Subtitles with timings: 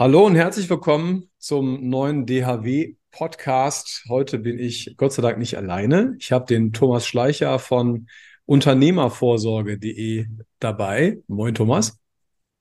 [0.00, 4.04] Hallo und herzlich willkommen zum neuen DHW-Podcast.
[4.08, 6.14] Heute bin ich Gott sei Dank nicht alleine.
[6.20, 8.06] Ich habe den Thomas Schleicher von
[8.46, 10.26] Unternehmervorsorge.de
[10.60, 11.18] dabei.
[11.26, 11.98] Moin, Thomas.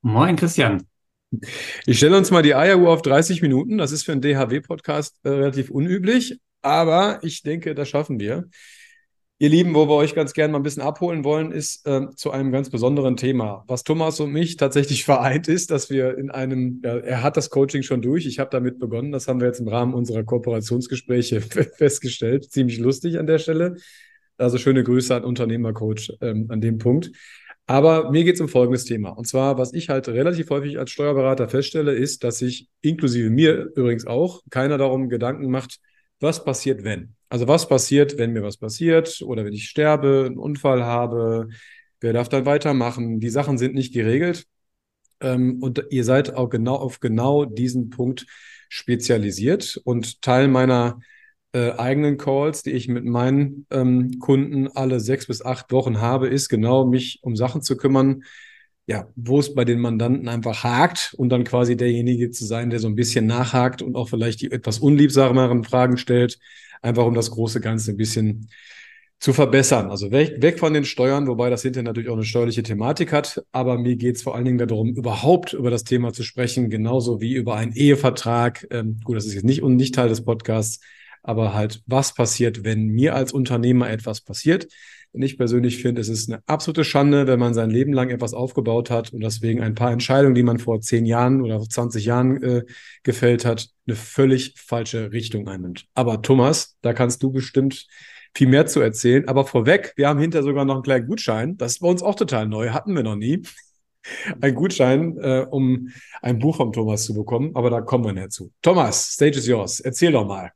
[0.02, 0.88] Moin, Christian.
[1.86, 3.77] Ich stelle uns mal die Eieruhr auf 30 Minuten.
[3.77, 8.49] Das ist für einen DHW-Podcast äh, relativ unüblich, aber ich denke, das schaffen wir.
[9.39, 12.31] Ihr Lieben, wo wir euch ganz gerne mal ein bisschen abholen wollen, ist äh, zu
[12.31, 13.63] einem ganz besonderen Thema.
[13.67, 17.51] Was Thomas und mich tatsächlich vereint ist, dass wir in einem, ja, er hat das
[17.51, 21.42] Coaching schon durch, ich habe damit begonnen, das haben wir jetzt im Rahmen unserer Kooperationsgespräche
[21.78, 22.51] festgestellt.
[22.51, 23.75] Ziemlich lustig an der Stelle.
[24.39, 27.11] Also schöne Grüße an Unternehmercoach ähm, an dem Punkt.
[27.67, 29.09] Aber mir geht es um folgendes Thema.
[29.09, 33.69] Und zwar, was ich halt relativ häufig als Steuerberater feststelle, ist, dass sich inklusive mir
[33.75, 35.80] übrigens auch keiner darum Gedanken macht,
[36.19, 37.17] was passiert, wenn.
[37.30, 41.50] Also was passiert, wenn mir was passiert oder wenn ich sterbe, einen Unfall habe,
[42.00, 43.19] wer darf dann weitermachen?
[43.19, 44.45] Die Sachen sind nicht geregelt.
[45.19, 48.25] Ähm, und ihr seid auch genau auf genau diesen Punkt
[48.69, 49.80] spezialisiert.
[49.83, 51.00] Und Teil meiner
[51.53, 56.28] äh, eigenen Calls, die ich mit meinen ähm, Kunden alle sechs bis acht Wochen habe,
[56.28, 58.23] ist genau mich um Sachen zu kümmern,
[58.86, 62.80] ja, wo es bei den Mandanten einfach hakt und dann quasi derjenige zu sein, der
[62.80, 66.39] so ein bisschen nachhakt und auch vielleicht die etwas unliebsameren Fragen stellt,
[66.81, 68.50] einfach um das große Ganze ein bisschen
[69.20, 69.89] zu verbessern.
[69.89, 73.44] Also weg, weg von den Steuern, wobei das hinterher natürlich auch eine steuerliche Thematik hat.
[73.52, 77.19] Aber mir geht es vor allen Dingen darum, überhaupt über das Thema zu sprechen, genauso
[77.19, 78.67] wie über einen Ehevertrag.
[78.69, 80.81] Ähm, gut, das ist jetzt nicht und nicht Teil des Podcasts,
[81.23, 84.67] aber halt, was passiert, wenn mir als Unternehmer etwas passiert?
[85.18, 88.36] Und ich persönlich finde, es ist eine absolute Schande, wenn man sein Leben lang etwas
[88.36, 92.44] aufgebaut hat und deswegen ein paar Entscheidungen, die man vor zehn Jahren oder 20 Jahren
[92.44, 92.64] äh,
[93.02, 95.88] gefällt hat, eine völlig falsche Richtung einnimmt.
[95.96, 97.88] Aber Thomas, da kannst du bestimmt
[98.36, 99.28] viel mehr zu erzählen.
[99.28, 101.58] Aber vorweg, wir haben hinter sogar noch einen kleinen Gutschein.
[101.58, 103.42] Das ist bei uns auch total neu, hatten wir noch nie.
[104.40, 105.90] Ein Gutschein, äh, um
[106.22, 108.52] ein Buch vom Thomas zu bekommen, aber da kommen wir näher zu.
[108.62, 109.80] Thomas, Stage is yours.
[109.80, 110.52] Erzähl doch mal.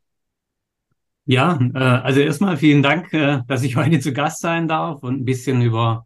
[1.25, 5.21] Ja, äh, also erstmal vielen Dank, äh, dass ich heute zu Gast sein darf und
[5.21, 6.05] ein bisschen über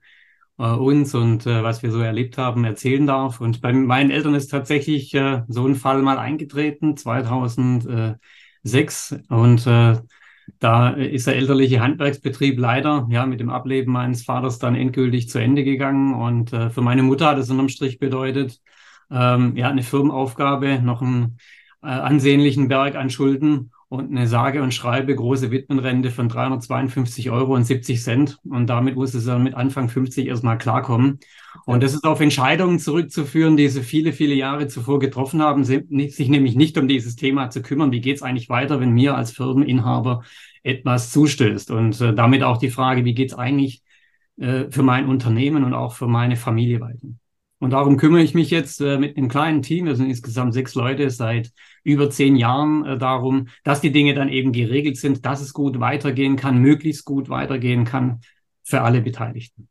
[0.60, 3.42] äh, uns und äh, was wir so erlebt haben erzählen darf.
[3.42, 9.16] Und bei meinen Eltern ist tatsächlich äh, so ein Fall mal eingetreten, 2006.
[9.30, 9.98] Und äh,
[10.60, 15.40] da ist der elterliche Handwerksbetrieb leider ja mit dem Ableben meines Vaters dann endgültig zu
[15.40, 16.14] Ende gegangen.
[16.14, 18.60] Und äh, für meine Mutter hat es unterm Strich bedeutet,
[19.12, 21.38] ähm, ja, eine Firmenaufgabe, noch einen
[21.84, 27.56] äh, ansehnlichen Berg an Schulden und eine sage und schreibe große Witwenrente von 352 Euro
[27.56, 28.38] und 70 Cent.
[28.44, 31.20] Und damit muss es dann mit Anfang 50 erstmal klarkommen.
[31.66, 36.30] Und das ist auf Entscheidungen zurückzuführen, die sie viele, viele Jahre zuvor getroffen haben, sich
[36.30, 37.92] nämlich nicht um dieses Thema zu kümmern.
[37.92, 40.24] Wie geht es eigentlich weiter, wenn mir als Firmeninhaber
[40.64, 41.72] etwas zustößt?
[41.72, 43.84] Und äh, damit auch die Frage, wie geht es eigentlich
[44.38, 47.08] äh, für mein Unternehmen und auch für meine Familie weiter?
[47.66, 50.76] Und darum kümmere ich mich jetzt äh, mit einem kleinen Team, wir sind insgesamt sechs
[50.76, 51.52] Leute, seit
[51.84, 55.80] über zehn Jahren äh, darum, dass die Dinge dann eben geregelt sind, dass es gut
[55.80, 58.22] weitergehen kann, möglichst gut weitergehen kann
[58.62, 59.68] für alle Beteiligten.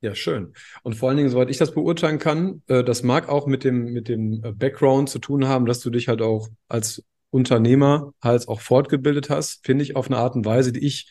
[0.00, 0.52] Ja, schön.
[0.84, 3.92] Und vor allen Dingen, soweit ich das beurteilen kann, äh, das mag auch mit dem,
[3.92, 8.46] mit dem äh, Background zu tun haben, dass du dich halt auch als Unternehmer halt
[8.46, 11.10] auch fortgebildet hast, finde ich auf eine Art und Weise, die ich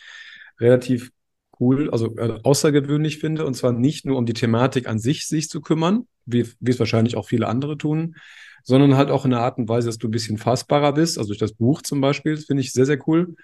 [0.57, 1.11] relativ
[1.59, 5.49] cool, also äh, außergewöhnlich finde, und zwar nicht nur um die Thematik an sich sich
[5.49, 8.15] zu kümmern, wie, wie es wahrscheinlich auch viele andere tun,
[8.63, 11.29] sondern halt auch in einer Art und Weise, dass du ein bisschen fassbarer bist, also
[11.29, 13.35] durch das Buch zum Beispiel, finde ich sehr, sehr cool.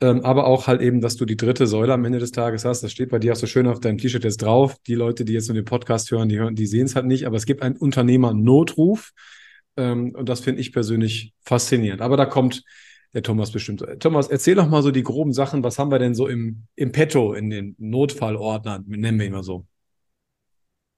[0.00, 2.82] Ähm, aber auch halt eben, dass du die dritte Säule am Ende des Tages hast.
[2.82, 4.76] Das steht bei dir auch so schön auf deinem T-Shirt jetzt drauf.
[4.86, 7.26] Die Leute, die jetzt nur den Podcast hören, die hören, die sehen es halt nicht,
[7.26, 9.12] aber es gibt einen Unternehmer-Notruf.
[9.76, 12.02] Ähm, und das finde ich persönlich faszinierend.
[12.02, 12.64] Aber da kommt
[13.14, 13.84] der Thomas bestimmt.
[14.00, 15.62] Thomas, erzähl doch mal so die groben Sachen.
[15.62, 19.44] Was haben wir denn so im, im Petto, in den Notfallordnern, nennen wir ihn mal
[19.44, 19.66] so?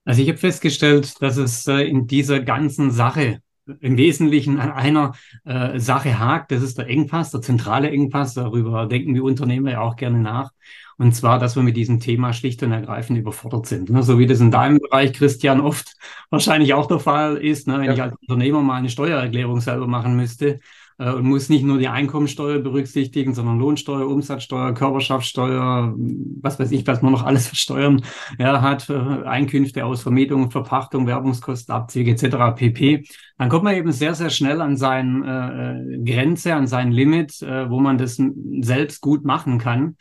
[0.04, 3.40] Also ich habe festgestellt, dass es äh, in dieser ganzen Sache
[3.80, 6.52] im Wesentlichen an einer äh, Sache hakt.
[6.52, 8.34] Das ist der Engpass, der zentrale Engpass.
[8.34, 10.52] Darüber denken wir Unternehmer ja auch gerne nach.
[10.98, 13.90] Und zwar, dass wir mit diesem Thema schlicht und ergreifend überfordert sind.
[13.90, 14.02] Ne?
[14.02, 15.94] So wie das in deinem Bereich, Christian, oft
[16.30, 17.66] wahrscheinlich auch der Fall ist.
[17.66, 17.74] Ne?
[17.80, 17.92] Wenn ja.
[17.92, 20.60] ich als Unternehmer mal eine Steuererklärung selber machen müsste,
[20.98, 26.86] äh, und muss nicht nur die Einkommensteuer berücksichtigen, sondern Lohnsteuer, Umsatzsteuer, Körperschaftssteuer, was weiß ich,
[26.86, 28.02] was man noch alles versteuern
[28.38, 32.54] ja, hat, äh, Einkünfte aus Vermietung, Verpachtung, Werbungskosten, Abzüge etc.
[32.56, 33.04] pp.
[33.38, 37.68] Dann kommt man eben sehr, sehr schnell an seine äh, Grenze, an sein Limit, äh,
[37.70, 38.20] wo man das
[38.60, 39.96] selbst gut machen kann.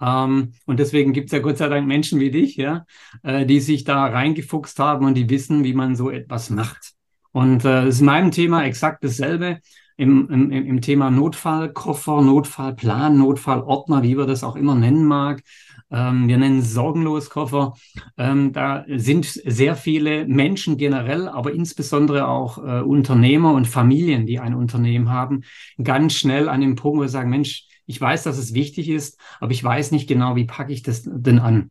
[0.00, 2.84] Ähm, und deswegen gibt es ja Gott sei Dank Menschen wie dich, ja,
[3.22, 6.92] äh, die sich da reingefuchst haben und die wissen, wie man so etwas macht.
[7.32, 9.60] Und äh, ist in meinem Thema exakt dasselbe
[9.96, 15.42] im, im, im Thema Notfallkoffer, Notfallplan, Notfallordner, wie wir das auch immer nennen mag.
[15.90, 17.74] Ähm, wir nennen es Sorgenloskoffer.
[18.18, 24.38] Ähm, da sind sehr viele Menschen generell, aber insbesondere auch äh, Unternehmer und Familien, die
[24.38, 25.42] ein Unternehmen haben,
[25.82, 29.18] ganz schnell an dem Punkt, wo sie sagen, Mensch, ich weiß, dass es wichtig ist,
[29.40, 31.70] aber ich weiß nicht genau, wie packe ich das denn an.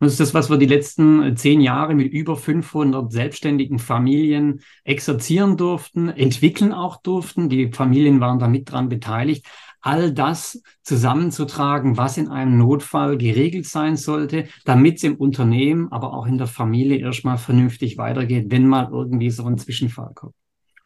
[0.00, 3.78] Und das ist das, was wir die letzten äh, zehn Jahre mit über 500 selbstständigen
[3.78, 7.50] Familien exerzieren durften, entwickeln auch durften.
[7.50, 9.46] Die Familien waren da mit dran beteiligt.
[9.82, 16.14] All das zusammenzutragen, was in einem Notfall geregelt sein sollte, damit es im Unternehmen, aber
[16.14, 20.39] auch in der Familie erstmal vernünftig weitergeht, wenn mal irgendwie so ein Zwischenfall kommt.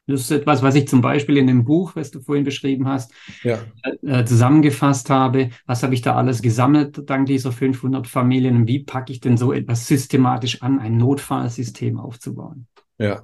[0.06, 3.12] Das ist etwas, was ich zum Beispiel in dem Buch, was du vorhin beschrieben hast,
[3.42, 3.58] ja.
[4.02, 5.50] äh, zusammengefasst habe.
[5.66, 8.56] Was habe ich da alles gesammelt dank dieser 500 Familien?
[8.56, 12.66] Und wie packe ich denn so etwas systematisch an, ein Notfallsystem aufzubauen?
[12.98, 13.22] Ja.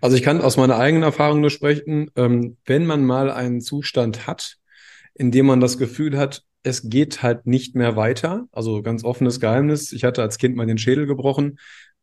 [0.00, 4.26] Also ich kann aus meiner eigenen Erfahrung nur sprechen, ähm, wenn man mal einen Zustand
[4.26, 4.56] hat,
[5.14, 8.48] in dem man das Gefühl hat, es geht halt nicht mehr weiter.
[8.50, 9.92] Also ganz offenes Geheimnis.
[9.92, 11.58] Ich hatte als Kind mal den Schädel gebrochen.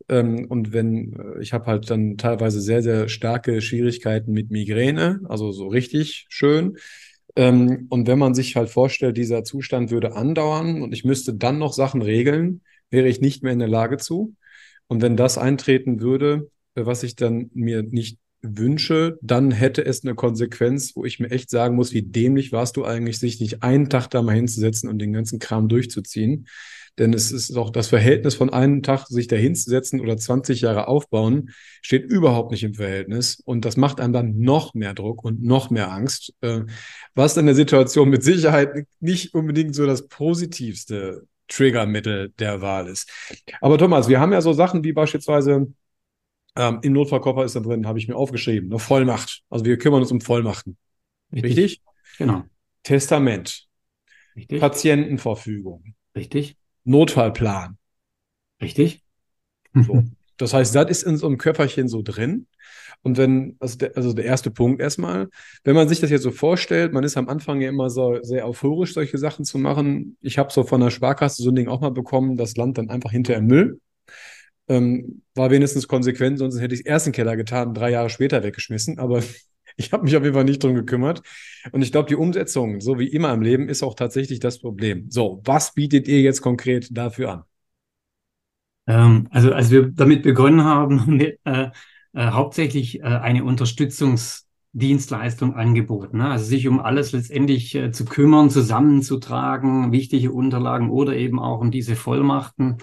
[0.10, 5.22] Ähm, und wenn, äh, ich habe halt dann teilweise sehr, sehr starke Schwierigkeiten mit Migräne,
[5.28, 6.78] also so richtig schön.
[7.36, 11.58] Ähm, und wenn man sich halt vorstellt, dieser Zustand würde andauern und ich müsste dann
[11.60, 14.36] noch Sachen regeln, wäre ich nicht mehr in der Lage zu.
[14.88, 20.04] Und wenn das eintreten würde, äh, was ich dann mir nicht wünsche, dann hätte es
[20.04, 23.64] eine Konsequenz, wo ich mir echt sagen muss, wie dämlich warst du eigentlich, sich nicht
[23.64, 26.48] einen Tag da mal hinzusetzen und den ganzen Kram durchzuziehen.
[27.00, 30.88] Denn es ist doch das Verhältnis von einem Tag sich da hinzusetzen oder 20 Jahre
[30.88, 31.50] aufbauen,
[31.82, 33.42] steht überhaupt nicht im Verhältnis.
[33.44, 36.62] Und das macht einem dann noch mehr Druck und noch mehr Angst, äh,
[37.16, 43.10] was in der Situation mit Sicherheit nicht unbedingt so das positivste Triggermittel der Wahl ist.
[43.60, 45.74] Aber Thomas, wir haben ja so Sachen wie beispielsweise
[46.56, 49.42] ähm, im Notfallkoffer ist da drin, habe ich mir aufgeschrieben, eine Vollmacht.
[49.50, 50.78] Also wir kümmern uns um Vollmachten.
[51.32, 51.58] Richtig?
[51.58, 51.82] Richtig?
[52.18, 52.44] Genau.
[52.84, 53.68] Testament.
[54.36, 54.60] Richtig.
[54.60, 55.96] Patientenverfügung.
[56.16, 56.58] Richtig.
[56.84, 57.78] Notfallplan.
[58.62, 59.04] Richtig.
[59.74, 60.04] So.
[60.38, 62.48] Das heißt, das ist in so einem Köfferchen so drin.
[63.02, 65.30] Und wenn, also der, also der erste Punkt erstmal,
[65.64, 68.48] wenn man sich das jetzt so vorstellt, man ist am Anfang ja immer so sehr
[68.48, 70.18] euphorisch, solche Sachen zu machen.
[70.22, 72.90] Ich habe so von der Sparkasse so ein Ding auch mal bekommen, das Land dann
[72.90, 73.80] einfach hinter im Müll.
[74.74, 78.10] Ähm, war wenigstens konsequent, sonst hätte ich es erst in den Keller getan, drei Jahre
[78.10, 79.00] später weggeschmissen.
[79.00, 79.24] Aber
[79.78, 81.22] ich habe mich auf jeden Fall nicht drum gekümmert.
[81.72, 85.10] Und ich glaube, die Umsetzung, so wie immer im Leben, ist auch tatsächlich das Problem.
[85.10, 87.44] So, was bietet ihr jetzt konkret dafür an?
[88.88, 91.70] Ähm, also, als wir damit begonnen haben, haben wir äh,
[92.14, 96.20] äh, hauptsächlich äh, eine Unterstützungsdienstleistung angeboten.
[96.20, 96.30] Ne?
[96.30, 101.72] Also sich um alles letztendlich äh, zu kümmern, zusammenzutragen, wichtige Unterlagen oder eben auch um
[101.72, 102.78] diese Vollmachten.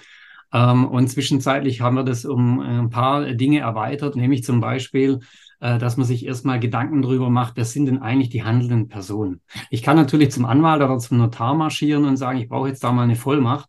[0.53, 5.21] Ähm, und zwischenzeitlich haben wir das um äh, ein paar Dinge erweitert, nämlich zum Beispiel
[5.61, 9.43] äh, dass man sich erstmal Gedanken darüber macht, wer sind denn eigentlich die handelnden Personen.
[9.69, 12.93] Ich kann natürlich zum Anwalt oder zum Notar marschieren und sagen, ich brauche jetzt da
[12.93, 13.69] mal eine Vollmacht.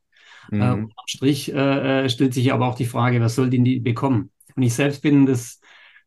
[0.52, 0.62] Äh, mhm.
[0.62, 4.32] Äh, am Strich äh, stellt sich aber auch die Frage, wer soll denn die bekommen?
[4.56, 5.60] Und ich selbst bin das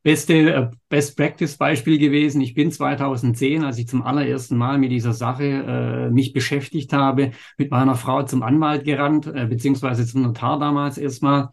[0.04, 2.42] beste Best Practice Beispiel gewesen.
[2.42, 7.32] Ich bin 2010, als ich zum allerersten Mal mit dieser Sache äh, mich beschäftigt habe,
[7.56, 11.48] mit meiner Frau zum Anwalt gerannt, äh, beziehungsweise zum Notar damals erstmal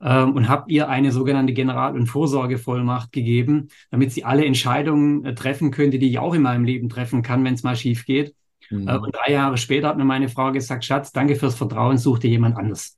[0.00, 5.34] ähm, und habe ihr eine sogenannte General- und Vorsorgevollmacht gegeben, damit sie alle Entscheidungen äh,
[5.34, 8.32] treffen könnte, die ich auch in meinem Leben treffen kann, wenn es mal schief geht.
[8.70, 8.86] Mhm.
[8.86, 12.20] Äh, und drei Jahre später hat mir meine Frau gesagt, Schatz, danke fürs Vertrauen, such
[12.20, 12.97] dir jemand anders.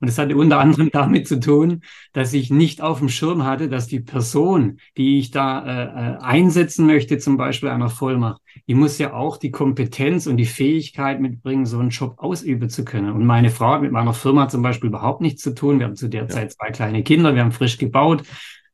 [0.00, 1.82] Und es hatte unter anderem damit zu tun,
[2.12, 6.16] dass ich nicht auf dem Schirm hatte, dass die Person, die ich da äh, äh,
[6.18, 11.20] einsetzen möchte, zum Beispiel einer Vollmacht, die muss ja auch die Kompetenz und die Fähigkeit
[11.20, 13.12] mitbringen, so einen Job ausüben zu können.
[13.12, 15.78] Und meine Frau hat mit meiner Firma zum Beispiel überhaupt nichts zu tun.
[15.78, 16.26] Wir haben zu der.
[16.28, 18.24] Zeit zwei kleine Kinder, wir haben frisch gebaut,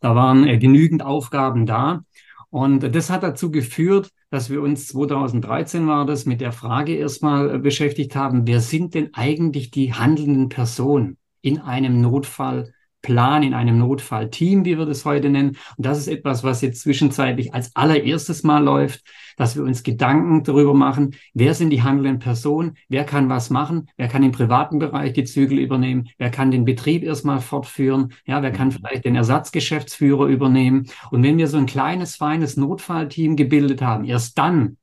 [0.01, 2.05] da waren äh, genügend Aufgaben da.
[2.53, 7.55] Und das hat dazu geführt, dass wir uns 2013 war das mit der Frage erstmal
[7.55, 12.03] äh, beschäftigt haben, wer sind denn eigentlich die handelnden Personen in einem
[13.03, 15.57] Notfallplan, in einem Notfallteam, wie wir das heute nennen.
[15.77, 19.03] Und das ist etwas, was jetzt zwischenzeitlich als allererstes Mal läuft
[19.37, 23.89] dass wir uns Gedanken darüber machen, wer sind die handelnden Personen, wer kann was machen,
[23.97, 28.43] wer kann im privaten Bereich die Zügel übernehmen, wer kann den Betrieb erstmal fortführen, ja,
[28.43, 30.89] wer kann vielleicht den Ersatzgeschäftsführer übernehmen.
[31.11, 34.77] Und wenn wir so ein kleines, feines Notfallteam gebildet haben, erst dann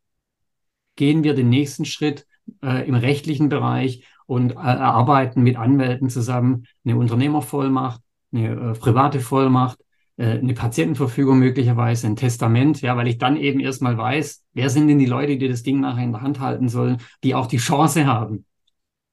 [0.95, 2.25] gehen wir den nächsten Schritt
[2.63, 8.01] äh, im rechtlichen Bereich und äh, erarbeiten mit Anwälten zusammen eine Unternehmervollmacht,
[8.33, 9.79] eine äh, private Vollmacht,
[10.17, 14.87] äh, eine Patientenverfügung möglicherweise, ein Testament, ja, weil ich dann eben erstmal weiß, wer sind
[14.87, 17.57] denn die Leute, die das Ding nachher in der Hand halten sollen, die auch die
[17.57, 18.45] Chance haben,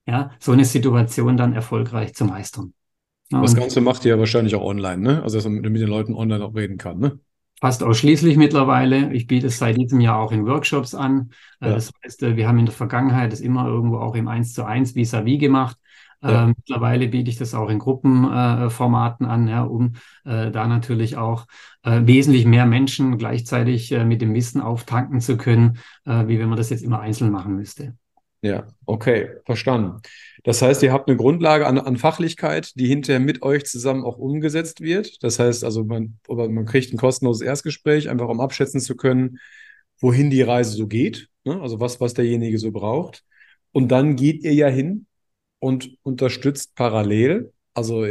[0.07, 2.73] ja, so eine Situation dann erfolgreich zu meistern.
[3.31, 5.23] Ja, das Ganze macht ihr ja wahrscheinlich auch online, ne?
[5.23, 7.19] Also, dass man mit den Leuten online auch reden kann, ne?
[7.61, 9.13] fast ausschließlich mittlerweile.
[9.13, 11.31] Ich biete es seit diesem Jahr auch in Workshops an.
[11.61, 11.75] Äh, ja.
[11.75, 14.65] Das heißt, äh, wir haben in der Vergangenheit es immer irgendwo auch im 1 zu
[14.65, 15.77] 1 vis-à-vis gemacht.
[16.27, 16.45] Ja.
[16.45, 21.17] Äh, mittlerweile biete ich das auch in Gruppenformaten äh, an, ja, um äh, da natürlich
[21.17, 21.47] auch
[21.83, 26.71] äh, wesentlich mehr Menschen gleichzeitig mit dem Wissen auftanken zu können, wie wenn man das
[26.71, 27.95] jetzt immer einzeln machen müsste.
[28.43, 30.01] Ja, okay, verstanden.
[30.45, 34.19] Das heißt, ihr habt eine Grundlage an, an, Fachlichkeit, die hinterher mit euch zusammen auch
[34.19, 35.23] umgesetzt wird.
[35.23, 39.39] Das heißt also, man, man kriegt ein kostenloses Erstgespräch, einfach um abschätzen zu können,
[40.01, 41.61] wohin die Reise so geht, ne?
[41.61, 43.25] also was, was derjenige so braucht.
[43.73, 45.07] Und dann geht ihr ja hin
[45.59, 47.53] und unterstützt parallel.
[47.75, 48.07] Also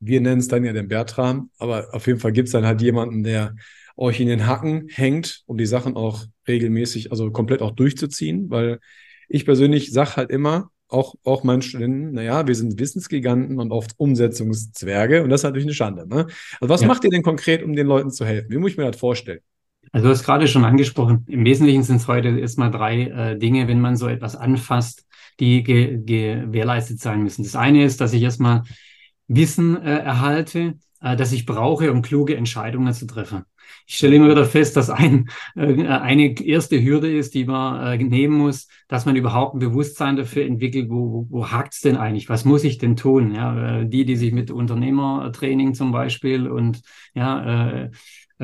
[0.00, 2.82] wir nennen es dann ja den Bertram, aber auf jeden Fall gibt es dann halt
[2.82, 3.54] jemanden, der
[3.96, 8.80] euch in den Hacken hängt, um die Sachen auch regelmäßig, also komplett auch durchzuziehen, weil
[9.28, 13.92] ich persönlich sage halt immer, auch, auch meinen Studenten, naja, wir sind Wissensgiganten und oft
[13.96, 16.08] Umsetzungszwerge und das ist natürlich eine Schande.
[16.08, 16.26] Ne?
[16.60, 16.88] Also was ja.
[16.88, 18.50] macht ihr denn konkret, um den Leuten zu helfen?
[18.50, 19.40] Wie muss ich mir das vorstellen?
[19.92, 23.66] Also du hast gerade schon angesprochen, im Wesentlichen sind es heute erstmal drei äh, Dinge,
[23.68, 25.06] wenn man so etwas anfasst,
[25.38, 27.44] die ge gewährleistet sein müssen.
[27.44, 28.64] Das eine ist, dass ich erstmal
[29.28, 33.44] Wissen äh, erhalte, äh, das ich brauche, um kluge Entscheidungen zu treffen.
[33.86, 38.02] Ich stelle immer wieder fest, dass ein, äh, eine erste Hürde ist, die man äh,
[38.02, 41.96] nehmen muss, dass man überhaupt ein Bewusstsein dafür entwickelt, wo, wo, wo hakt es denn
[41.96, 42.28] eigentlich?
[42.28, 43.34] Was muss ich denn tun?
[43.34, 46.82] Ja, äh, die, die sich mit Unternehmertraining zum Beispiel und
[47.14, 47.90] ja, äh,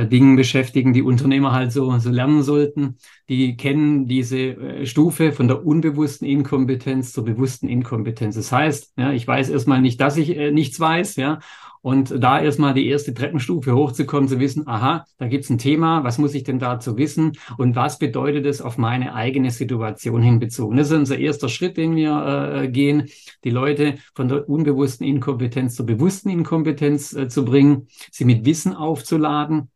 [0.05, 2.97] Dingen beschäftigen, die Unternehmer halt so, so lernen sollten.
[3.29, 8.35] Die kennen diese äh, Stufe von der unbewussten Inkompetenz zur bewussten Inkompetenz.
[8.35, 11.39] Das heißt, ja, ich weiß erstmal nicht, dass ich äh, nichts weiß, ja,
[11.87, 16.19] und da erstmal die erste Treppenstufe hochzukommen, zu wissen, aha, da gibt's ein Thema, was
[16.19, 20.77] muss ich denn dazu wissen und was bedeutet es auf meine eigene Situation hinbezogen.
[20.77, 23.09] Das ist unser erster Schritt, den wir äh, gehen,
[23.45, 28.75] die Leute von der unbewussten Inkompetenz zur bewussten Inkompetenz äh, zu bringen, sie mit Wissen
[28.75, 29.71] aufzuladen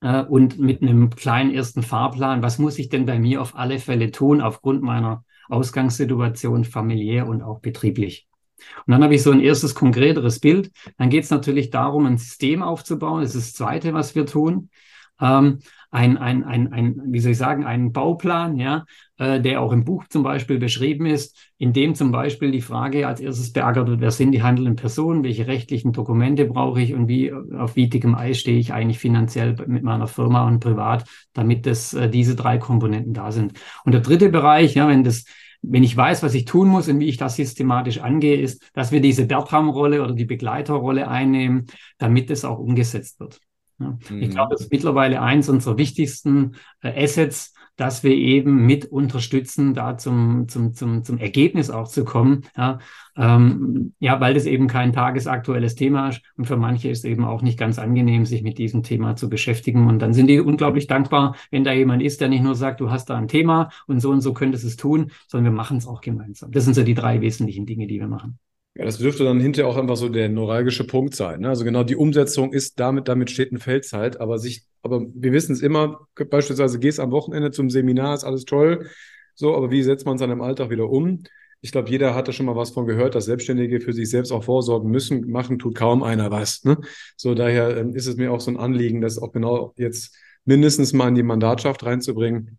[0.00, 3.78] äh, und mit einem kleinen ersten Fahrplan, was muss ich denn bei mir auf alle
[3.78, 8.28] Fälle tun aufgrund meiner Ausgangssituation familiär und auch betrieblich.
[8.86, 10.70] Und dann habe ich so ein erstes konkreteres Bild.
[10.98, 13.22] Dann geht es natürlich darum, ein System aufzubauen.
[13.22, 14.70] Das ist das Zweite, was wir tun.
[15.20, 18.84] Ähm, ein, ein, ein, ein, wie soll ich sagen, einen Bauplan, ja,
[19.18, 23.06] äh, der auch im Buch zum Beispiel beschrieben ist, in dem zum Beispiel die Frage
[23.06, 27.08] als erstes beackert wird, wer sind die handelnden Personen, welche rechtlichen Dokumente brauche ich und
[27.08, 31.66] wie auf wie dickem Eis stehe ich eigentlich finanziell mit meiner Firma und privat, damit
[31.66, 33.54] das, äh, diese drei Komponenten da sind.
[33.84, 35.24] Und der dritte Bereich, ja, wenn das
[35.62, 38.92] wenn ich weiß, was ich tun muss und wie ich das systematisch angehe, ist, dass
[38.92, 41.66] wir diese Bertram-Rolle oder die Begleiterrolle einnehmen,
[41.98, 43.40] damit es auch umgesetzt wird.
[43.80, 43.98] Ja.
[44.10, 44.22] Mhm.
[44.22, 49.72] Ich glaube, das ist mittlerweile eins unserer wichtigsten äh, Assets, dass wir eben mit unterstützen,
[49.72, 52.42] da zum, zum, zum, zum Ergebnis auch zu kommen.
[52.54, 52.78] Ja,
[53.16, 57.24] ähm, ja, weil das eben kein tagesaktuelles Thema ist und für manche ist es eben
[57.24, 59.88] auch nicht ganz angenehm, sich mit diesem Thema zu beschäftigen.
[59.88, 62.90] Und dann sind die unglaublich dankbar, wenn da jemand ist, der nicht nur sagt, du
[62.90, 65.86] hast da ein Thema und so und so könntest es tun, sondern wir machen es
[65.86, 66.52] auch gemeinsam.
[66.52, 68.38] Das sind so die drei wesentlichen Dinge, die wir machen.
[68.74, 71.40] Ja, das dürfte dann hinterher auch einfach so der neuralgische Punkt sein.
[71.40, 71.48] Ne?
[71.48, 75.52] Also genau die Umsetzung ist damit, damit steht ein Feldzeit, aber sich, aber wir wissen
[75.52, 78.88] es immer, beispielsweise gehst am Wochenende zum Seminar, ist alles toll.
[79.34, 81.24] So, aber wie setzt man es dann im Alltag wieder um?
[81.62, 84.44] Ich glaube, jeder hatte schon mal was von gehört, dass Selbstständige für sich selbst auch
[84.44, 85.30] vorsorgen müssen.
[85.30, 86.64] Machen tut kaum einer was.
[86.64, 86.78] Ne?
[87.16, 90.92] So, daher ähm, ist es mir auch so ein Anliegen, das auch genau jetzt mindestens
[90.92, 92.58] mal in die Mandatschaft reinzubringen,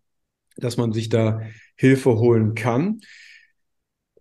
[0.56, 1.40] dass man sich da
[1.74, 3.00] Hilfe holen kann.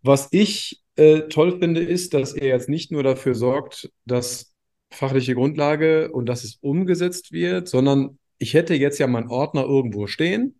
[0.01, 4.53] Was ich äh, toll finde, ist, dass er jetzt nicht nur dafür sorgt, dass
[4.91, 10.07] fachliche Grundlage und dass es umgesetzt wird, sondern ich hätte jetzt ja meinen Ordner irgendwo
[10.07, 10.59] stehen.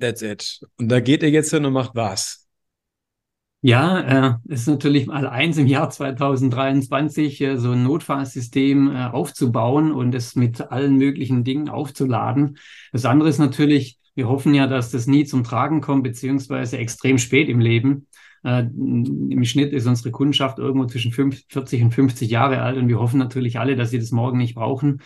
[0.00, 0.60] That's it.
[0.78, 2.48] Und da geht er jetzt hin und macht was.
[3.62, 9.92] Ja, äh, ist natürlich mal eins im Jahr 2023, äh, so ein Notfallsystem äh, aufzubauen
[9.92, 12.56] und es mit allen möglichen Dingen aufzuladen.
[12.92, 17.18] Das andere ist natürlich, wir hoffen ja, dass das nie zum Tragen kommt, beziehungsweise extrem
[17.18, 18.06] spät im Leben.
[18.42, 22.98] Äh, Im Schnitt ist unsere Kundschaft irgendwo zwischen 40 und 50 Jahre alt und wir
[22.98, 25.02] hoffen natürlich alle, dass sie das morgen nicht brauchen.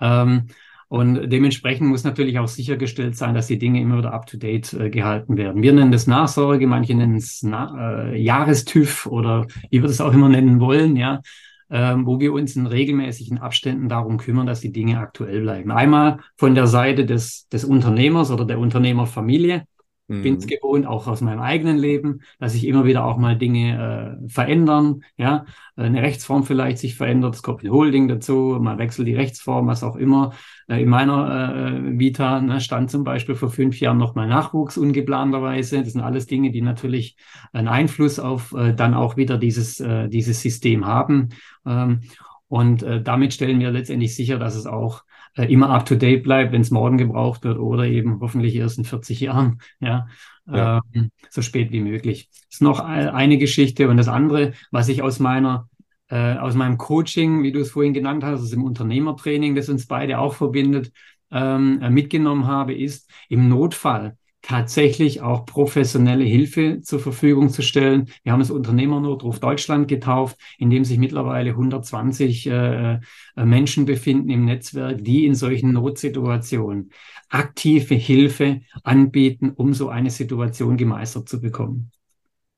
[0.00, 0.46] Ähm,
[0.88, 5.36] und dementsprechend muss natürlich auch sichergestellt sein, dass die Dinge immer wieder up-to-date äh, gehalten
[5.36, 5.62] werden.
[5.62, 10.12] Wir nennen das Nachsorge, manche nennen es Na äh, Jahrestüv oder wie wir das auch
[10.12, 11.22] immer nennen wollen, ja,
[11.70, 15.72] ähm, wo wir uns in regelmäßigen Abständen darum kümmern, dass die Dinge aktuell bleiben.
[15.72, 19.64] Einmal von der Seite des, des Unternehmers oder der Unternehmerfamilie,
[20.08, 20.22] Mhm.
[20.22, 24.18] Bin es gewohnt, auch aus meinem eigenen Leben, dass sich immer wieder auch mal Dinge
[24.24, 29.08] äh, verändern, ja, eine Rechtsform vielleicht sich verändert, es kommt ein Holding dazu, man wechselt
[29.08, 30.32] die Rechtsform, was auch immer.
[30.68, 35.82] Äh, in meiner äh, Vita ne, stand zum Beispiel vor fünf Jahren nochmal Nachwuchs ungeplanterweise.
[35.82, 37.16] Das sind alles Dinge, die natürlich
[37.52, 41.30] einen Einfluss auf äh, dann auch wieder dieses, äh, dieses System haben.
[41.66, 42.00] Ähm,
[42.48, 45.02] und äh, damit stellen wir letztendlich sicher, dass es auch
[45.44, 48.84] immer up to date bleibt, wenn es morgen gebraucht wird oder eben hoffentlich erst in
[48.84, 50.08] 40 Jahren, ja,
[50.46, 50.80] ja.
[50.94, 52.28] Ähm, so spät wie möglich.
[52.30, 55.68] Das ist noch eine Geschichte und das andere, was ich aus meiner
[56.08, 59.86] äh, aus meinem Coaching, wie du es vorhin genannt hast, also im Unternehmertraining, das uns
[59.86, 60.92] beide auch verbindet,
[61.32, 64.16] ähm, mitgenommen habe, ist im Notfall
[64.46, 68.08] tatsächlich auch professionelle Hilfe zur Verfügung zu stellen.
[68.22, 72.98] Wir haben es Unternehmernotruf Deutschland getauft, in dem sich mittlerweile 120 äh, äh,
[73.44, 76.90] Menschen befinden im Netzwerk, die in solchen Notsituationen
[77.28, 81.90] aktive Hilfe anbieten, um so eine Situation gemeistert zu bekommen.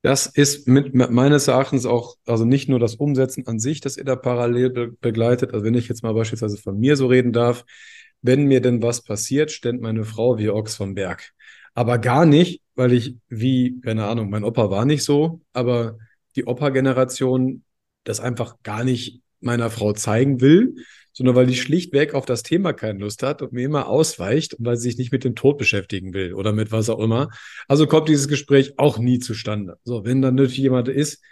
[0.03, 4.05] Das ist mit, meines Erachtens auch, also nicht nur das Umsetzen an sich, das ihr
[4.05, 5.55] da parallel be begleitet.
[5.55, 7.65] Also wenn ich jetzt mal beispielsweise von mir so reden darf,
[8.21, 11.33] wenn mir denn was passiert, stellt meine Frau wie Ochs vom Berg.
[11.79, 15.97] Aber gar nicht, weil ich wie, keine Ahnung, mein Opa war nicht so, aber
[16.35, 17.63] die Opa-Generation
[18.03, 20.75] das einfach gar nicht meiner Frau zeigen will,
[21.13, 24.67] sondern weil die schlichtweg auf das Thema keine Lust hat und mir immer ausweicht und
[24.67, 27.29] weil sie sich nicht mit dem Tod beschäftigen will oder mit was auch immer.
[27.69, 29.79] Also kommt dieses Gespräch auch nie zustande.
[29.85, 31.23] So, wenn dann natürlich jemand ist,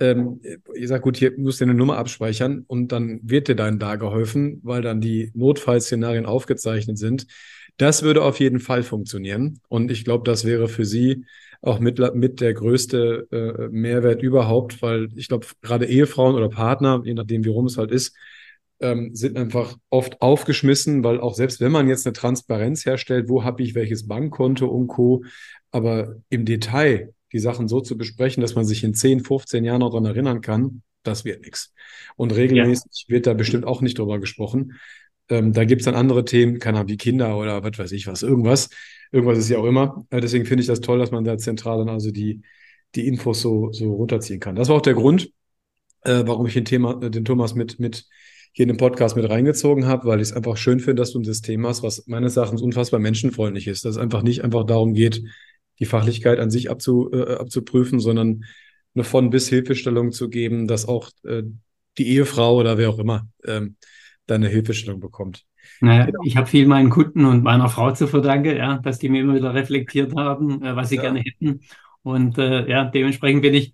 [0.00, 0.40] ähm,
[0.74, 3.94] ich sage, gut, hier musst du eine Nummer abspeichern und dann wird dir dann da
[3.94, 7.28] geholfen, weil dann die Notfallszenarien aufgezeichnet sind.
[7.76, 9.60] Das würde auf jeden Fall funktionieren.
[9.68, 11.24] Und ich glaube, das wäre für Sie
[11.60, 17.02] auch mit, mit der größte äh, Mehrwert überhaupt, weil ich glaube, gerade Ehefrauen oder Partner,
[17.04, 18.14] je nachdem, wie rum es halt ist,
[18.80, 23.44] ähm, sind einfach oft aufgeschmissen, weil auch selbst wenn man jetzt eine Transparenz herstellt, wo
[23.44, 25.24] habe ich welches Bankkonto und Co.,
[25.70, 29.80] aber im Detail die Sachen so zu besprechen, dass man sich in 10, 15 Jahren
[29.80, 31.72] noch daran erinnern kann, das wird nichts.
[32.16, 33.14] Und regelmäßig ja.
[33.14, 34.78] wird da bestimmt auch nicht drüber gesprochen.
[35.32, 38.06] Ähm, da gibt es dann andere Themen, keine Ahnung, wie Kinder oder was weiß ich
[38.06, 38.68] was, irgendwas.
[39.10, 40.06] Irgendwas ist ja auch immer.
[40.10, 42.42] Äh, deswegen finde ich das toll, dass man da zentral dann also die,
[42.94, 44.56] die Infos so, so runterziehen kann.
[44.56, 45.32] Das war auch der Grund,
[46.02, 48.06] äh, warum ich den, Thema, äh, den Thomas mit, mit
[48.52, 51.20] hier in den Podcast mit reingezogen habe, weil ich es einfach schön finde, dass du
[51.20, 53.86] ein System hast, was meines Erachtens unfassbar menschenfreundlich ist.
[53.86, 55.22] Dass es einfach nicht einfach darum geht,
[55.78, 58.44] die Fachlichkeit an sich abzu, äh, abzuprüfen, sondern
[58.94, 61.44] eine von bis Hilfestellung zu geben, dass auch äh,
[61.96, 63.76] die Ehefrau oder wer auch immer ähm,
[64.26, 65.44] deine Hilfestellung bekommt.
[65.80, 66.20] Naja, genau.
[66.24, 69.34] ich habe viel meinen Kunden und meiner Frau zu verdanken, ja, dass die mir immer
[69.34, 71.02] wieder reflektiert haben, äh, was sie ja.
[71.02, 71.60] gerne hätten.
[72.02, 73.72] Und äh, ja, dementsprechend bin ich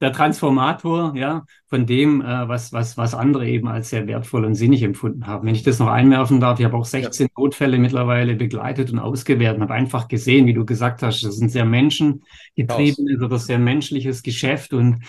[0.00, 4.54] der Transformator, ja, von dem, äh, was, was, was andere eben als sehr wertvoll und
[4.54, 5.46] sinnig empfunden haben.
[5.46, 7.32] Wenn ich das noch einwerfen darf, ich habe auch 16 ja.
[7.36, 11.42] Notfälle mittlerweile begleitet und ausgewertet und habe einfach gesehen, wie du gesagt hast, das ist
[11.42, 15.04] ein sehr menschengetriebenes oder sehr menschliches Geschäft und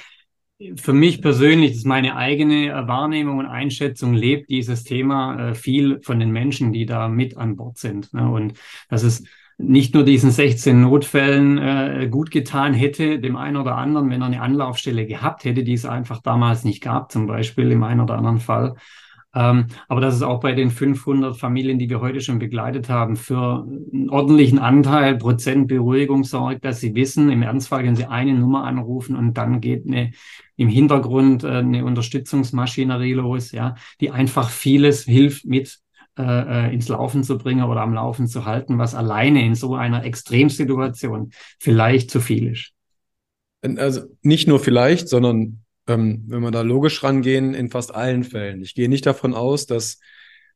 [0.76, 6.00] für mich persönlich, das ist meine eigene Wahrnehmung und Einschätzung, lebt dieses Thema äh, viel
[6.02, 8.14] von den Menschen, die da mit an Bord sind.
[8.14, 8.30] Ne?
[8.30, 8.54] Und
[8.90, 14.10] das ist nicht nur diesen 16 Notfällen äh, gut getan hätte, dem einen oder anderen,
[14.10, 17.84] wenn er eine Anlaufstelle gehabt hätte, die es einfach damals nicht gab, zum Beispiel im
[17.84, 18.76] einen oder anderen Fall.
[19.34, 23.16] Ähm, aber dass es auch bei den 500 Familien, die wir heute schon begleitet haben,
[23.16, 28.34] für einen ordentlichen Anteil Prozent Beruhigung sorgt, dass sie wissen, im Ernstfall können sie eine
[28.34, 30.12] Nummer anrufen und dann geht eine,
[30.58, 35.80] im Hintergrund äh, eine Unterstützungsmaschinerie los, ja, die einfach vieles hilft mit
[36.20, 39.76] äh, äh, ins Laufen zu bringen oder am Laufen zu halten, was alleine in so
[39.76, 42.74] einer Extremsituation vielleicht zu viel ist.
[43.78, 48.62] Also nicht nur vielleicht, sondern ähm, wenn wir da logisch rangehen, in fast allen Fällen.
[48.62, 50.00] Ich gehe nicht davon aus, dass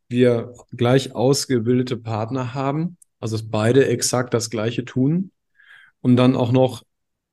[0.08, 5.32] wir gleich ausgebildete Partner haben, also dass beide exakt das Gleiche tun
[6.02, 6.84] und dann auch noch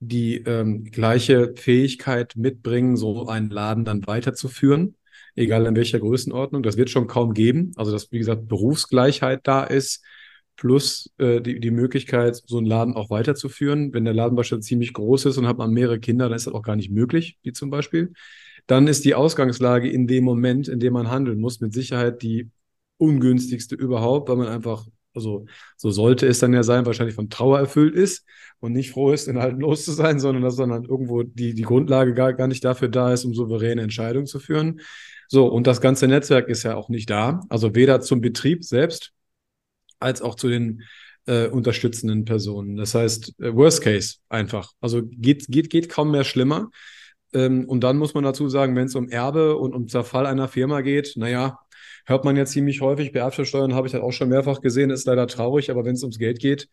[0.00, 4.96] die ähm, gleiche Fähigkeit mitbringen, so einen Laden dann weiterzuführen
[5.34, 6.62] egal in welcher Größenordnung.
[6.62, 7.72] Das wird schon kaum geben.
[7.76, 10.04] Also, dass, wie gesagt, Berufsgleichheit da ist,
[10.62, 13.92] plus äh, die, die Möglichkeit, so einen Laden auch weiterzuführen.
[13.92, 16.55] Wenn der Laden beispielsweise ziemlich groß ist und hat man mehrere Kinder, dann ist das
[16.55, 18.12] auch gar nicht möglich, wie zum Beispiel.
[18.68, 22.48] Dann ist die Ausgangslage in dem Moment, in dem man handeln muss, mit Sicherheit die
[22.96, 25.46] ungünstigste überhaupt, weil man einfach, also
[25.77, 28.25] so sollte es dann ja sein, wahrscheinlich von Trauer erfüllt ist
[28.61, 31.62] und nicht froh ist, in Halten los zu sein, sondern dass dann irgendwo die, die
[31.62, 34.81] Grundlage gar, gar nicht dafür da ist, um souveräne Entscheidungen zu führen.
[35.27, 37.40] So, und das ganze Netzwerk ist ja auch nicht da.
[37.48, 39.12] Also weder zum Betrieb selbst
[40.02, 40.82] als auch zu den
[41.26, 42.76] äh, unterstützenden Personen.
[42.76, 44.72] Das heißt, äh, Worst Case einfach.
[44.80, 46.70] Also geht, geht, geht kaum mehr schlimmer.
[47.32, 50.48] Ähm, und dann muss man dazu sagen, wenn es um Erbe und um Zerfall einer
[50.48, 51.58] Firma geht, naja,
[52.06, 53.12] hört man ja ziemlich häufig.
[53.12, 56.18] Bei habe ich das auch schon mehrfach gesehen, ist leider traurig, aber wenn es ums
[56.18, 56.68] Geld geht,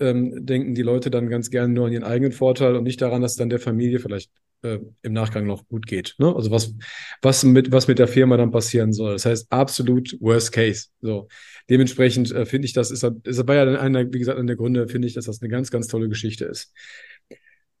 [0.00, 3.22] ähm, denken die Leute dann ganz gerne nur an ihren eigenen Vorteil und nicht daran,
[3.22, 4.30] dass dann der Familie vielleicht
[4.62, 6.14] äh, im Nachgang noch gut geht.
[6.18, 6.34] Ne?
[6.34, 6.74] Also was,
[7.22, 9.12] was, mit, was mit der Firma dann passieren soll.
[9.12, 10.88] Das heißt, absolut worst case.
[11.00, 11.28] So.
[11.70, 14.88] Dementsprechend äh, finde ich, das ist, ist aber ja einer, wie gesagt, an der Gründe
[14.88, 16.72] finde ich, dass das eine ganz, ganz tolle Geschichte ist.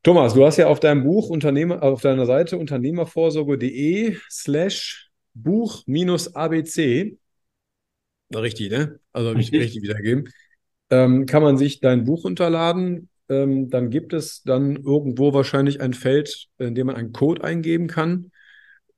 [0.02, 6.34] Thomas, du hast ja auf deinem Buch Unternehmer, auf deiner Seite unternehmervorsorge.de slash Buch minus
[6.34, 7.18] ABC
[8.34, 9.00] Richtig, ne?
[9.12, 10.28] Also habe ich richtig wiedergeben.
[10.90, 13.08] Ähm, kann man sich dein Buch runterladen.
[13.28, 17.86] Ähm, dann gibt es dann irgendwo wahrscheinlich ein Feld, in dem man einen Code eingeben
[17.86, 18.30] kann.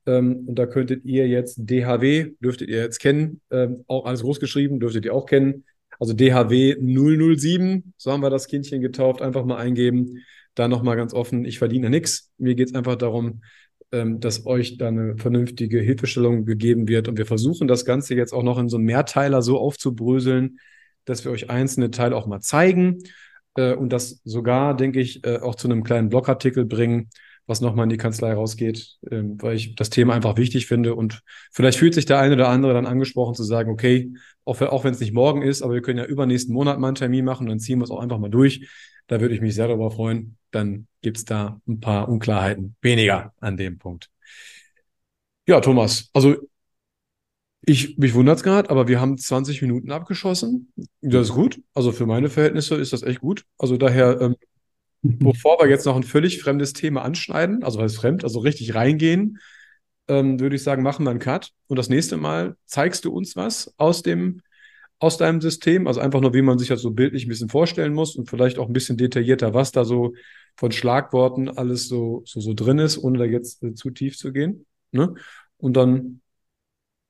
[0.07, 4.41] Ähm, und da könntet ihr jetzt DHW, dürftet ihr jetzt kennen, ähm, auch alles groß
[4.41, 5.65] geschrieben, dürftet ihr auch kennen.
[5.99, 10.23] Also DHW 007, so haben wir das Kindchen getauft, einfach mal eingeben.
[10.55, 12.31] Da nochmal ganz offen, ich verdiene nichts.
[12.39, 13.43] Mir geht es einfach darum,
[13.93, 17.09] ähm, dass euch da eine vernünftige Hilfestellung gegeben wird.
[17.09, 20.59] Und wir versuchen das Ganze jetzt auch noch in so einem Mehrteiler so aufzubröseln,
[21.05, 22.99] dass wir euch einzelne Teile auch mal zeigen
[23.57, 27.11] äh, und das sogar, denke ich, äh, auch zu einem kleinen Blogartikel bringen,
[27.47, 30.95] was nochmal in die Kanzlei rausgeht, äh, weil ich das Thema einfach wichtig finde.
[30.95, 34.13] Und vielleicht fühlt sich der eine oder andere dann angesprochen zu sagen, okay,
[34.45, 36.95] auch, auch wenn es nicht morgen ist, aber wir können ja übernächsten Monat mal einen
[36.95, 38.69] Termin machen, dann ziehen wir es auch einfach mal durch.
[39.07, 40.37] Da würde ich mich sehr darüber freuen.
[40.53, 44.11] Dann gibt es da ein paar Unklarheiten weniger an dem Punkt.
[45.47, 46.37] Ja, Thomas, also
[47.63, 50.73] ich, mich wundert es gerade, aber wir haben 20 Minuten abgeschossen.
[51.03, 51.61] Das ist gut.
[51.75, 53.45] Also für meine Verhältnisse ist das echt gut.
[53.59, 54.37] Also daher, ähm,
[55.03, 59.39] bevor wir jetzt noch ein völlig fremdes Thema anschneiden, also was fremd, also richtig reingehen,
[60.09, 61.51] ähm, würde ich sagen, machen wir einen Cut.
[61.67, 64.41] Und das nächste Mal zeigst du uns was aus dem,
[64.99, 65.87] aus deinem System.
[65.87, 68.59] Also einfach nur, wie man sich das so bildlich ein bisschen vorstellen muss und vielleicht
[68.59, 70.15] auch ein bisschen detaillierter, was da so
[70.57, 74.33] von Schlagworten alles so, so, so drin ist, ohne da jetzt äh, zu tief zu
[74.33, 74.67] gehen.
[74.93, 75.15] Ne?
[75.59, 76.23] Und dann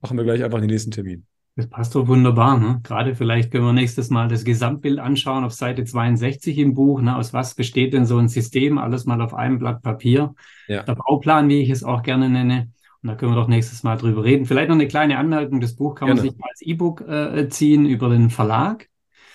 [0.00, 1.26] machen wir gleich einfach den nächsten Termin.
[1.56, 2.58] Das passt doch wunderbar.
[2.58, 2.80] Ne?
[2.84, 7.02] Gerade vielleicht können wir nächstes Mal das Gesamtbild anschauen auf Seite 62 im Buch.
[7.02, 7.16] Ne?
[7.16, 8.78] Aus was besteht denn so ein System?
[8.78, 10.34] Alles mal auf einem Blatt Papier.
[10.68, 10.84] Ja.
[10.84, 12.70] Der Bauplan, wie ich es auch gerne nenne.
[13.02, 14.46] Und da können wir doch nächstes Mal drüber reden.
[14.46, 15.60] Vielleicht noch eine kleine Anmerkung.
[15.60, 18.88] Das Buch kann man sich als E-Book äh, ziehen über den Verlag.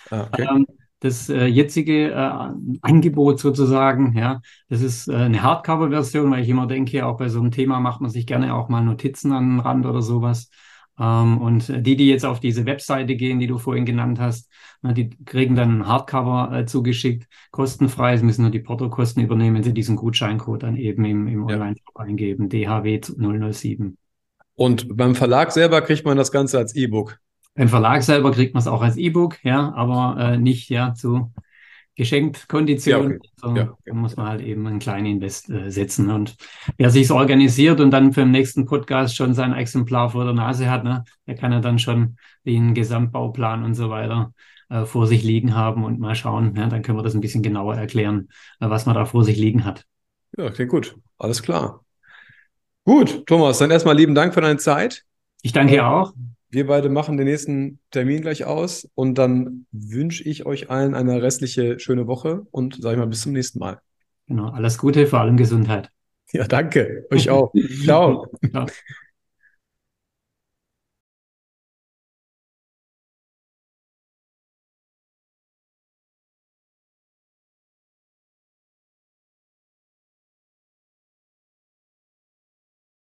[0.09, 0.47] Ah, okay.
[0.49, 0.67] ähm,
[0.99, 2.49] das äh, jetzige äh,
[2.81, 7.39] Angebot sozusagen, ja, das ist äh, eine Hardcover-Version, weil ich immer denke, auch bei so
[7.39, 10.49] einem Thema macht man sich gerne auch mal Notizen an den Rand oder sowas.
[10.97, 14.49] Ähm, und die, die jetzt auf diese Webseite gehen, die du vorhin genannt hast,
[14.81, 18.17] na, die kriegen dann ein Hardcover äh, zugeschickt, kostenfrei.
[18.17, 21.97] Sie müssen nur die Portokosten übernehmen, wenn sie diesen Gutscheincode dann eben im, im Online-Shop
[21.97, 23.97] eingeben, DHW 007.
[24.55, 27.19] Und beim Verlag selber kriegt man das Ganze als E-Book.
[27.55, 31.31] Beim Verlag selber kriegt man es auch als E-Book, ja, aber äh, nicht ja zu
[31.95, 33.11] geschenkt Konditionen.
[33.11, 33.29] Ja, okay.
[33.35, 36.11] so, ja, Da muss man halt eben einen kleinen Invest äh, setzen.
[36.11, 36.35] Und
[36.77, 40.69] wer sich organisiert und dann für den nächsten Podcast schon sein Exemplar vor der Nase
[40.69, 44.33] hat, ne, der kann ja dann schon den Gesamtbauplan und so weiter
[44.69, 46.55] äh, vor sich liegen haben und mal schauen.
[46.55, 48.27] Ja, dann können wir das ein bisschen genauer erklären,
[48.59, 49.85] äh, was man da vor sich liegen hat.
[50.37, 50.97] Ja, klingt gut.
[51.17, 51.81] Alles klar.
[52.83, 55.05] Gut, Thomas, dann erstmal lieben Dank für deine Zeit.
[55.41, 56.13] Ich danke auch.
[56.55, 61.21] Wir beide machen den nächsten Termin gleich aus und dann wünsche ich euch allen eine
[61.21, 63.81] restliche schöne Woche und sage ich mal bis zum nächsten Mal.
[64.27, 65.91] Genau, alles Gute, vor allem Gesundheit.
[66.31, 67.07] Ja, danke.
[67.11, 67.51] Euch auch.
[67.83, 68.27] Ciao.
[68.51, 68.67] Ciao.